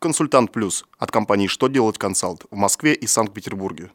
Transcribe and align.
Консультант 0.00 0.52
Плюс 0.52 0.84
от 0.96 1.10
компании 1.10 1.48
«Что 1.48 1.66
делать 1.66 1.98
консалт» 1.98 2.44
в 2.52 2.56
Москве 2.56 2.94
и 2.94 3.08
Санкт-Петербурге. 3.08 3.90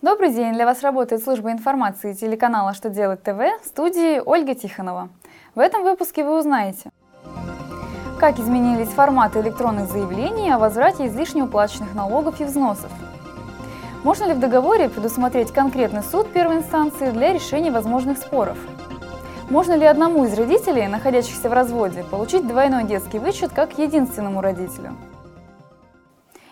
Добрый 0.00 0.32
день! 0.32 0.54
Для 0.54 0.64
вас 0.64 0.80
работает 0.82 1.22
служба 1.22 1.52
информации 1.52 2.14
телеканала 2.14 2.72
«Что 2.72 2.88
делать 2.88 3.22
ТВ» 3.22 3.38
в 3.62 3.66
студии 3.66 4.22
Ольга 4.24 4.54
Тихонова. 4.54 5.10
В 5.54 5.58
этом 5.58 5.82
выпуске 5.82 6.24
вы 6.24 6.38
узнаете, 6.38 6.88
как 8.18 8.38
изменились 8.38 8.88
форматы 8.88 9.40
электронных 9.40 9.90
заявлений 9.90 10.50
о 10.50 10.58
возврате 10.58 11.08
излишне 11.08 11.44
уплаченных 11.44 11.92
налогов 11.94 12.40
и 12.40 12.44
взносов. 12.44 12.90
Можно 14.06 14.26
ли 14.26 14.34
в 14.34 14.38
договоре 14.38 14.88
предусмотреть 14.88 15.50
конкретный 15.50 16.04
суд 16.04 16.32
первой 16.32 16.58
инстанции 16.58 17.10
для 17.10 17.32
решения 17.32 17.72
возможных 17.72 18.18
споров? 18.18 18.56
Можно 19.50 19.72
ли 19.72 19.84
одному 19.84 20.24
из 20.26 20.34
родителей, 20.38 20.86
находящихся 20.86 21.48
в 21.48 21.52
разводе, 21.52 22.04
получить 22.08 22.46
двойной 22.46 22.84
детский 22.84 23.18
вычет 23.18 23.50
как 23.52 23.80
единственному 23.80 24.40
родителю? 24.40 24.94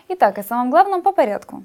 Итак, 0.09 0.37
о 0.37 0.43
самом 0.43 0.69
главном 0.69 1.01
по 1.01 1.13
порядку. 1.13 1.63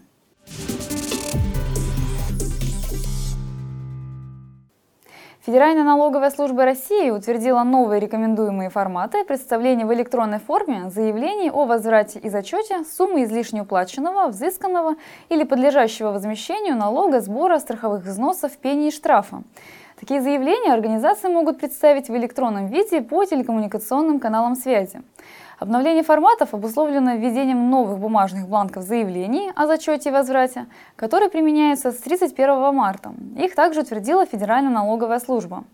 Федеральная 5.47 5.85
налоговая 5.85 6.29
служба 6.29 6.67
России 6.67 7.09
утвердила 7.09 7.63
новые 7.63 7.99
рекомендуемые 7.99 8.69
форматы 8.69 9.25
представления 9.25 9.87
в 9.87 9.95
электронной 9.95 10.39
форме 10.39 10.91
заявлений 10.91 11.51
о 11.51 11.65
возврате 11.65 12.19
и 12.19 12.29
зачете 12.29 12.85
суммы 12.85 13.25
излишне 13.25 13.63
уплаченного, 13.63 14.29
взысканного 14.29 14.97
или 15.31 15.45
подлежащего 15.45 16.11
возмещению 16.11 16.77
налога, 16.77 17.23
сбора, 17.23 17.59
страховых 17.59 18.05
взносов, 18.05 18.55
пений 18.59 18.89
и 18.89 18.91
штрафа. 18.91 19.43
Такие 19.99 20.21
заявления 20.21 20.75
организации 20.75 21.29
могут 21.29 21.59
представить 21.59 22.11
в 22.11 22.17
электронном 22.17 22.67
виде 22.67 23.01
по 23.01 23.25
телекоммуникационным 23.25 24.21
каналам 24.21 24.57
связи. 24.57 25.01
Обновление 25.61 26.03
форматов 26.03 26.55
обусловлено 26.55 27.17
введением 27.17 27.69
новых 27.69 27.99
бумажных 27.99 28.49
бланков 28.49 28.83
заявлений 28.83 29.53
о 29.55 29.67
зачете 29.67 30.09
и 30.09 30.13
возврате, 30.13 30.65
которые 30.97 31.29
применяются 31.29 31.93
с 31.93 31.97
31 31.97 32.75
марта. 32.75 33.13
Их 33.37 33.55
также 33.55 33.81
утвердила 33.81 34.25
Федеральная 34.25 34.73
налоговая 34.73 35.19
служба. 35.19 35.65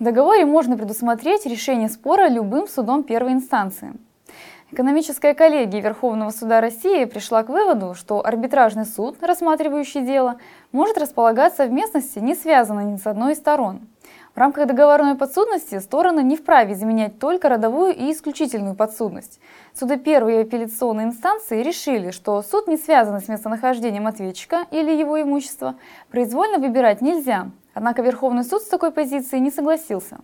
В 0.00 0.04
договоре 0.04 0.44
можно 0.44 0.76
предусмотреть 0.76 1.46
решение 1.46 1.88
спора 1.88 2.28
любым 2.28 2.66
судом 2.66 3.04
первой 3.04 3.34
инстанции. 3.34 3.92
Экономическая 4.72 5.34
коллегия 5.34 5.80
Верховного 5.80 6.30
суда 6.30 6.60
России 6.60 7.04
пришла 7.04 7.44
к 7.44 7.48
выводу, 7.48 7.94
что 7.94 8.26
арбитражный 8.26 8.86
суд, 8.86 9.22
рассматривающий 9.22 10.00
дело, 10.00 10.40
может 10.72 10.98
располагаться 10.98 11.66
в 11.66 11.70
местности, 11.70 12.18
не 12.18 12.34
связанной 12.34 12.86
ни 12.86 12.96
с 12.96 13.06
одной 13.06 13.34
из 13.34 13.38
сторон– 13.38 13.82
в 14.34 14.38
рамках 14.38 14.66
договорной 14.66 15.14
подсудности 15.14 15.78
стороны 15.78 16.20
не 16.22 16.36
вправе 16.36 16.74
заменять 16.74 17.18
только 17.18 17.50
родовую 17.50 17.94
и 17.94 18.10
исключительную 18.10 18.74
подсудность. 18.74 19.40
Суды 19.74 19.98
первой 19.98 20.36
и 20.36 20.40
апелляционной 20.40 21.04
инстанции 21.04 21.62
решили, 21.62 22.10
что 22.12 22.40
суд, 22.42 22.66
не 22.66 22.78
связанный 22.78 23.20
с 23.20 23.28
местонахождением 23.28 24.06
ответчика 24.06 24.64
или 24.70 24.90
его 24.90 25.20
имущества, 25.20 25.74
произвольно 26.10 26.58
выбирать 26.58 27.02
нельзя. 27.02 27.50
Однако 27.74 28.00
Верховный 28.00 28.44
суд 28.44 28.62
с 28.62 28.68
такой 28.68 28.90
позицией 28.90 29.40
не 29.40 29.50
согласился. 29.50 30.18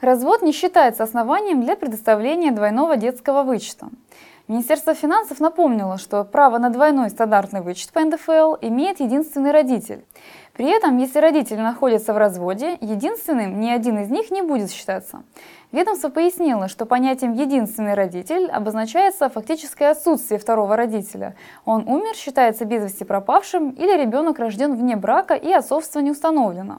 Развод 0.00 0.42
не 0.42 0.52
считается 0.52 1.04
основанием 1.04 1.62
для 1.62 1.76
предоставления 1.76 2.50
двойного 2.50 2.96
детского 2.96 3.42
вычета. 3.42 3.88
Министерство 4.48 4.94
финансов 4.94 5.40
напомнило, 5.40 5.98
что 5.98 6.22
право 6.22 6.58
на 6.58 6.70
двойной 6.70 7.10
стандартный 7.10 7.62
вычет 7.62 7.92
по 7.92 8.00
НДФЛ 8.00 8.54
имеет 8.60 9.00
единственный 9.00 9.50
родитель. 9.50 10.04
При 10.52 10.66
этом, 10.66 10.98
если 10.98 11.18
родители 11.18 11.58
находятся 11.58 12.14
в 12.14 12.16
разводе, 12.16 12.78
единственным 12.80 13.58
ни 13.58 13.68
один 13.68 13.98
из 13.98 14.08
них 14.08 14.30
не 14.30 14.42
будет 14.42 14.70
считаться. 14.70 15.24
Ведомство 15.72 16.10
пояснило, 16.10 16.68
что 16.68 16.86
понятием 16.86 17.32
«единственный 17.32 17.94
родитель» 17.94 18.48
обозначается 18.48 19.28
фактическое 19.28 19.90
отсутствие 19.90 20.38
второго 20.38 20.76
родителя. 20.76 21.34
Он 21.64 21.82
умер, 21.88 22.14
считается 22.14 22.64
без 22.64 22.84
вести 22.84 23.04
пропавшим 23.04 23.70
или 23.70 24.00
ребенок 24.00 24.38
рожден 24.38 24.76
вне 24.76 24.94
брака 24.94 25.34
и 25.34 25.52
отцовство 25.52 25.98
не 25.98 26.12
установлено. 26.12 26.78